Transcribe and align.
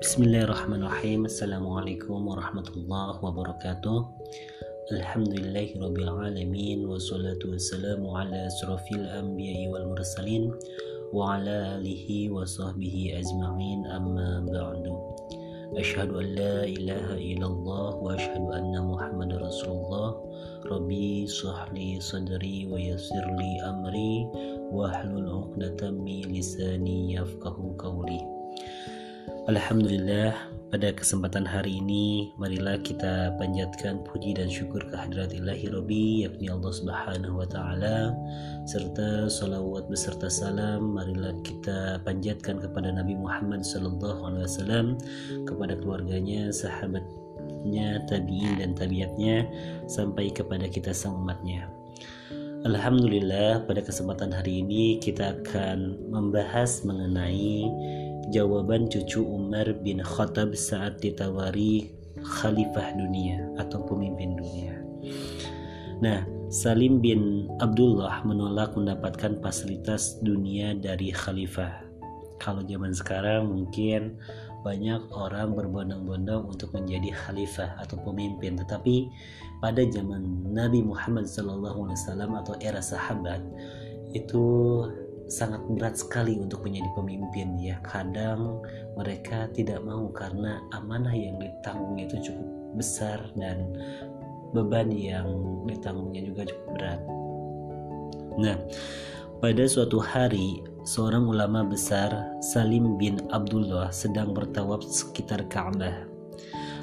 بسم 0.00 0.22
الله 0.22 0.42
الرحمن 0.44 0.80
الرحيم 0.82 1.24
السلام 1.24 1.66
عليكم 1.68 2.28
ورحمة 2.28 2.68
الله 2.76 3.24
وبركاته 3.24 3.96
الحمد 4.92 5.32
لله 5.40 5.68
رب 5.76 5.96
العالمين 5.98 6.88
والصلاة 6.88 7.38
والسلام 7.44 8.00
على 8.08 8.46
أشرف 8.46 8.80
الأنبياء 8.92 9.68
والمرسلين 9.68 10.52
وعلى 11.12 11.76
آله 11.76 12.30
وصحبه 12.32 12.96
أجمعين 13.20 13.80
أما 13.86 14.30
بعد 14.48 14.84
أشهد 15.76 16.10
أن 16.16 16.26
لا 16.34 16.64
إله 16.64 17.06
إلا 17.14 17.46
الله 17.46 17.88
وأشهد 17.96 18.44
أن 18.56 18.72
محمد 18.80 19.30
رسول 19.32 19.76
الله 19.84 20.08
ربي 20.66 21.26
صح 21.26 21.68
لي 21.76 22.00
صدري 22.00 22.66
ويسر 22.72 23.24
لي 23.36 23.52
أمري 23.68 24.14
واحلل 24.72 25.28
عقدة 25.28 25.90
من 25.90 26.20
لساني 26.32 27.12
يفقه 27.14 27.74
قولي 27.78 28.39
Alhamdulillah 29.50 30.30
pada 30.70 30.94
kesempatan 30.94 31.42
hari 31.42 31.82
ini 31.82 32.30
marilah 32.38 32.78
kita 32.86 33.34
panjatkan 33.34 33.98
puji 34.06 34.38
dan 34.38 34.46
syukur 34.46 34.78
kehadirat 34.86 35.34
ilahi 35.34 35.66
Rabbi 35.66 36.22
yakni 36.22 36.46
Allah 36.46 36.70
Subhanahu 36.70 37.42
wa 37.42 37.48
taala 37.50 38.14
serta 38.70 39.26
salawat 39.26 39.90
beserta 39.90 40.30
salam 40.30 40.94
marilah 40.94 41.34
kita 41.42 41.98
panjatkan 42.06 42.62
kepada 42.62 42.94
Nabi 42.94 43.18
Muhammad 43.18 43.66
sallallahu 43.66 44.22
alaihi 44.22 44.46
wasallam 44.46 44.86
kepada 45.42 45.74
keluarganya, 45.82 46.54
sahabatnya, 46.54 48.06
tabi'in 48.06 48.62
dan 48.62 48.78
tabiatnya 48.78 49.50
sampai 49.90 50.30
kepada 50.30 50.70
kita 50.70 50.94
sang 50.94 51.26
umatnya. 51.26 51.66
Alhamdulillah 52.70 53.66
pada 53.66 53.82
kesempatan 53.82 54.30
hari 54.30 54.62
ini 54.62 55.02
kita 55.02 55.34
akan 55.42 56.06
membahas 56.12 56.86
mengenai 56.86 57.66
jawaban 58.30 58.86
cucu 58.86 59.22
Umar 59.22 59.66
bin 59.82 59.98
Khattab 60.02 60.54
saat 60.54 61.02
ditawari 61.02 61.90
khalifah 62.22 62.94
dunia 62.96 63.42
atau 63.58 63.82
pemimpin 63.86 64.38
dunia. 64.38 64.74
Nah, 66.00 66.24
Salim 66.50 66.98
bin 66.98 67.46
Abdullah 67.62 68.26
menolak 68.26 68.74
mendapatkan 68.74 69.38
fasilitas 69.38 70.18
dunia 70.18 70.74
dari 70.74 71.14
khalifah. 71.14 71.86
Kalau 72.40 72.64
zaman 72.66 72.90
sekarang 72.90 73.52
mungkin 73.52 74.16
banyak 74.66 75.12
orang 75.12 75.56
berbondong-bondong 75.56 76.48
untuk 76.50 76.72
menjadi 76.72 77.12
khalifah 77.12 77.76
atau 77.80 78.00
pemimpin, 78.00 78.56
tetapi 78.56 79.08
pada 79.60 79.84
zaman 79.88 80.48
Nabi 80.48 80.80
Muhammad 80.84 81.28
SAW 81.28 81.86
atau 82.40 82.54
era 82.60 82.80
sahabat 82.80 83.40
itu 84.16 84.44
sangat 85.30 85.62
berat 85.70 85.94
sekali 85.94 86.36
untuk 86.36 86.66
menjadi 86.66 86.90
pemimpin 86.98 87.54
ya. 87.56 87.78
Kadang 87.86 88.60
mereka 88.98 89.46
tidak 89.54 89.80
mau 89.86 90.10
karena 90.10 90.58
amanah 90.74 91.14
yang 91.14 91.38
ditanggungnya 91.38 92.10
itu 92.10 92.30
cukup 92.30 92.48
besar 92.74 93.18
dan 93.38 93.72
beban 94.50 94.90
yang 94.90 95.30
ditanggungnya 95.70 96.26
juga 96.26 96.42
cukup 96.50 96.68
berat. 96.74 97.00
Nah 98.42 98.56
pada 99.40 99.64
suatu 99.64 100.02
hari 100.02 100.60
seorang 100.84 101.24
ulama 101.24 101.64
besar 101.64 102.12
Salim 102.42 102.98
bin 102.98 103.22
Abdullah 103.30 103.88
sedang 103.94 104.34
bertawaf 104.36 104.84
sekitar 104.84 105.46
Ka'bah 105.48 106.19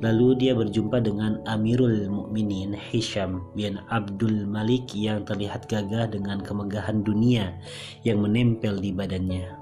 Lalu 0.00 0.40
dia 0.40 0.56
berjumpa 0.56 1.04
dengan 1.04 1.44
Amirul 1.44 2.08
Mukminin 2.08 2.72
Hisham 2.72 3.44
bin 3.52 3.76
Abdul 3.92 4.48
Malik 4.48 4.96
yang 4.96 5.28
terlihat 5.28 5.68
gagah 5.68 6.08
dengan 6.08 6.40
kemegahan 6.40 7.04
dunia 7.04 7.52
yang 8.00 8.24
menempel 8.24 8.80
di 8.80 8.96
badannya. 8.96 9.52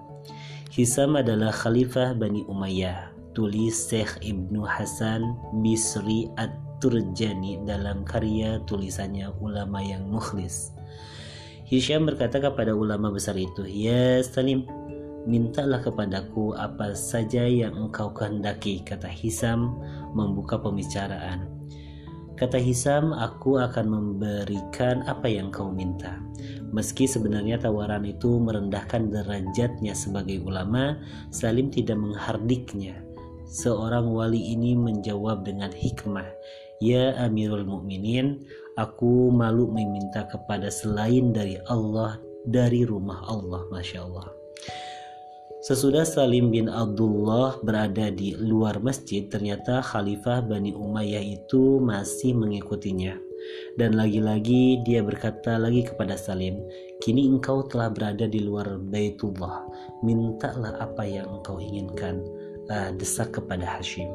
Hisham 0.70 1.18
adalah 1.18 1.50
khalifah 1.50 2.14
Bani 2.14 2.46
Umayyah, 2.46 3.10
tulis 3.34 3.74
Syekh 3.90 4.22
Ibnu 4.22 4.62
Hasan 4.62 5.34
Bisri 5.58 6.30
At-Turjani 6.38 7.66
dalam 7.66 8.06
karya 8.06 8.62
tulisannya 8.62 9.34
Ulama 9.42 9.82
yang 9.82 10.06
Mukhlis. 10.06 10.70
Hisham 11.66 12.06
berkata 12.06 12.38
kepada 12.38 12.78
ulama 12.78 13.10
besar 13.10 13.34
itu, 13.34 13.66
"Ya 13.66 14.22
Salim, 14.22 14.70
mintalah 15.28 15.84
kepadaku 15.84 16.56
apa 16.56 16.96
saja 16.96 17.44
yang 17.44 17.76
engkau 17.76 18.08
kehendaki, 18.16 18.80
kata 18.80 19.12
Hisam 19.12 19.76
membuka 20.16 20.56
pembicaraan. 20.56 21.44
Kata 22.38 22.56
Hisam, 22.56 23.12
aku 23.12 23.60
akan 23.60 23.86
memberikan 23.92 25.04
apa 25.04 25.28
yang 25.28 25.52
kau 25.52 25.68
minta. 25.68 26.16
Meski 26.72 27.04
sebenarnya 27.04 27.60
tawaran 27.60 28.08
itu 28.08 28.40
merendahkan 28.40 29.10
derajatnya 29.12 29.92
sebagai 29.92 30.40
ulama, 30.46 30.96
Salim 31.28 31.68
tidak 31.68 31.98
menghardiknya. 32.00 33.04
Seorang 33.44 34.08
wali 34.08 34.54
ini 34.54 34.78
menjawab 34.78 35.44
dengan 35.44 35.74
hikmah, 35.74 36.30
Ya 36.78 37.18
Amirul 37.18 37.66
Mukminin, 37.66 38.46
aku 38.78 39.34
malu 39.34 39.66
meminta 39.74 40.30
kepada 40.30 40.70
selain 40.70 41.34
dari 41.34 41.58
Allah 41.66 42.22
dari 42.46 42.86
rumah 42.86 43.18
Allah, 43.26 43.66
Masya 43.68 43.98
Allah. 44.06 44.30
Sesudah 45.68 46.08
Salim 46.08 46.48
bin 46.48 46.64
Abdullah 46.64 47.60
berada 47.60 48.08
di 48.08 48.32
luar 48.32 48.80
masjid, 48.80 49.28
ternyata 49.28 49.84
Khalifah 49.84 50.40
Bani 50.40 50.72
Umayyah 50.72 51.20
itu 51.20 51.76
masih 51.84 52.32
mengikutinya. 52.32 53.12
Dan 53.76 53.92
lagi-lagi 53.92 54.80
dia 54.88 55.04
berkata 55.04 55.60
lagi 55.60 55.84
kepada 55.84 56.16
Salim, 56.16 56.56
Kini 57.04 57.28
engkau 57.28 57.68
telah 57.68 57.92
berada 57.92 58.24
di 58.24 58.40
luar 58.40 58.80
Baitullah, 58.80 59.68
mintalah 60.00 60.72
apa 60.80 61.04
yang 61.04 61.28
engkau 61.36 61.60
inginkan, 61.60 62.24
uh, 62.72 62.88
desak 62.96 63.36
kepada 63.36 63.68
Hashim. 63.68 64.08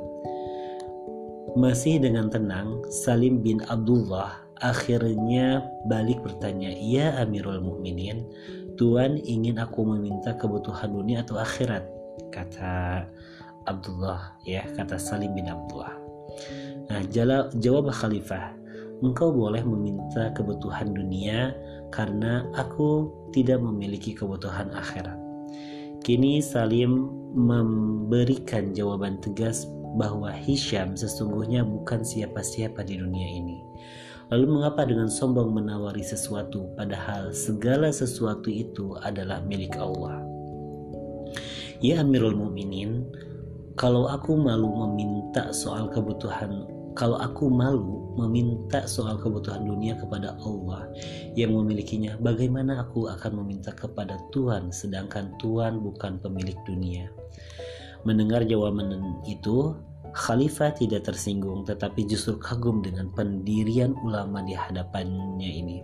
Masih 1.53 2.01
dengan 2.01 2.33
tenang, 2.33 2.81
Salim 2.89 3.45
bin 3.45 3.61
Abdullah 3.69 4.41
akhirnya 4.57 5.61
balik 5.85 6.17
bertanya, 6.25 6.73
Ya 6.81 7.13
Amirul 7.21 7.61
Mukminin, 7.61 8.25
Tuhan 8.73 9.21
ingin 9.21 9.61
aku 9.61 9.85
meminta 9.85 10.33
kebutuhan 10.33 10.89
dunia 10.89 11.21
atau 11.21 11.37
akhirat 11.37 11.85
kata 12.33 13.05
Abdullah 13.69 14.33
ya 14.43 14.65
kata 14.73 14.97
Salim 14.97 15.37
bin 15.37 15.47
Abdullah. 15.47 15.93
Nah 16.89 17.01
jawab 17.61 17.93
khalifah 17.93 18.53
engkau 19.05 19.29
boleh 19.29 19.61
meminta 19.61 20.33
kebutuhan 20.33 20.91
dunia 20.91 21.53
karena 21.93 22.49
aku 22.57 23.13
tidak 23.31 23.61
memiliki 23.61 24.17
kebutuhan 24.17 24.73
akhirat. 24.73 25.15
Kini 26.03 26.43
Salim 26.43 27.07
memberikan 27.33 28.75
jawaban 28.75 29.21
tegas 29.23 29.69
bahwa 29.95 30.33
Hisham 30.33 30.97
sesungguhnya 30.97 31.61
bukan 31.61 32.01
siapa-siapa 32.01 32.81
di 32.81 32.97
dunia 32.97 33.29
ini 33.29 33.61
Lalu 34.33 34.49
mengapa 34.49 34.81
dengan 34.89 35.13
sombong 35.13 35.53
menawari 35.53 36.01
sesuatu 36.01 36.73
padahal 36.73 37.29
segala 37.37 37.93
sesuatu 37.93 38.49
itu 38.49 38.97
adalah 39.05 39.45
milik 39.45 39.77
Allah? 39.77 40.25
Ya 41.77 42.01
Amirul 42.01 42.33
Mukminin, 42.33 43.05
kalau 43.77 44.09
aku 44.09 44.33
malu 44.33 44.73
meminta 44.73 45.53
soal 45.53 45.85
kebutuhan 45.93 46.65
kalau 46.97 47.21
aku 47.21 47.45
malu 47.45 48.13
meminta 48.17 48.89
soal 48.89 49.21
kebutuhan 49.21 49.69
dunia 49.69 49.97
kepada 50.01 50.33
Allah 50.41 50.89
yang 51.37 51.53
memilikinya, 51.53 52.17
bagaimana 52.17 52.85
aku 52.85 53.09
akan 53.13 53.37
meminta 53.37 53.69
kepada 53.69 54.17
Tuhan 54.33 54.73
sedangkan 54.73 55.33
Tuhan 55.37 55.77
bukan 55.81 56.21
pemilik 56.21 56.57
dunia? 56.65 57.05
Mendengar 58.05 58.45
jawaban 58.49 58.93
itu, 59.25 59.77
Khalifah 60.13 60.77
tidak 60.77 61.09
tersinggung 61.09 61.65
tetapi 61.65 62.05
justru 62.05 62.37
kagum 62.37 62.85
dengan 62.85 63.09
pendirian 63.09 63.97
ulama 64.05 64.45
di 64.45 64.53
hadapannya 64.53 65.49
ini. 65.49 65.81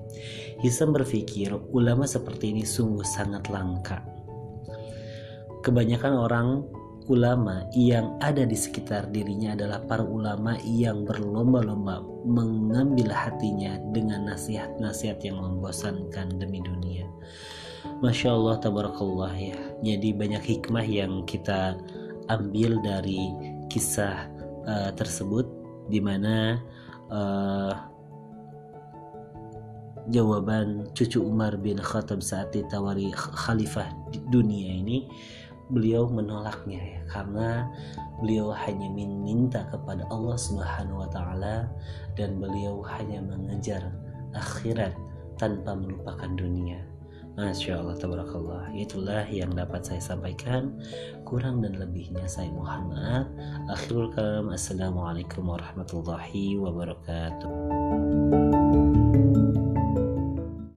Hisam 0.62 0.94
berpikir 0.94 1.50
ulama 1.74 2.06
seperti 2.06 2.54
ini 2.54 2.62
sungguh 2.62 3.06
sangat 3.06 3.50
langka. 3.50 4.06
Kebanyakan 5.66 6.14
orang 6.14 6.48
ulama 7.10 7.66
yang 7.74 8.16
ada 8.22 8.46
di 8.46 8.54
sekitar 8.54 9.10
dirinya 9.10 9.58
adalah 9.58 9.82
para 9.82 10.06
ulama 10.06 10.56
yang 10.62 11.10
berlomba-lomba 11.10 12.06
mengambil 12.24 13.10
hatinya 13.10 13.82
dengan 13.90 14.30
nasihat-nasihat 14.30 15.18
yang 15.26 15.42
membosankan 15.42 16.38
demi 16.38 16.62
dunia. 16.62 17.10
Masya 18.06 18.30
Allah, 18.30 18.62
tabarakallah 18.62 19.34
ya. 19.34 19.58
Jadi 19.82 20.14
banyak 20.14 20.44
hikmah 20.46 20.86
yang 20.86 21.26
kita 21.26 21.76
ambil 22.30 22.78
dari 22.86 23.34
kisah 23.70 24.28
uh, 24.66 24.92
tersebut 24.98 25.46
di 25.90 26.02
mana 26.02 26.58
uh, 27.10 27.74
jawaban 30.10 30.90
cucu 30.98 31.22
Umar 31.22 31.58
bin 31.62 31.78
Khattab 31.78 32.26
saat 32.26 32.50
ditawari 32.54 33.14
khalifah 33.14 33.90
di 34.10 34.20
dunia 34.34 34.82
ini 34.82 35.06
beliau 35.70 36.10
menolaknya 36.10 36.82
ya 36.82 37.02
karena 37.14 37.70
beliau 38.18 38.50
hanya 38.50 38.90
meminta 38.90 39.70
kepada 39.70 40.02
Allah 40.10 40.34
Subhanahu 40.34 41.06
wa 41.06 41.10
taala 41.14 41.70
dan 42.18 42.42
beliau 42.42 42.82
hanya 42.90 43.22
mengejar 43.22 43.86
akhirat 44.34 44.98
tanpa 45.38 45.78
melupakan 45.78 46.30
dunia. 46.36 46.82
Masya 47.40 47.80
Allah, 47.80 47.96
tabarakallah. 47.96 48.68
Itulah 48.76 49.24
yang 49.32 49.56
dapat 49.56 49.88
saya 49.88 50.04
sampaikan. 50.04 50.76
Kurang 51.24 51.64
dan 51.64 51.80
lebihnya 51.80 52.28
saya 52.28 52.52
mohon 52.52 52.92
maaf. 52.92 53.32
Akhirul 53.72 54.12
kalam. 54.12 54.52
Assalamualaikum 54.52 55.48
warahmatullahi 55.48 56.60
wabarakatuh. 56.60 57.48